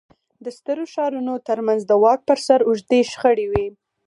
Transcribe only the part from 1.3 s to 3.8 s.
ترمنځ د واک پر سر اوږدې شخړې وې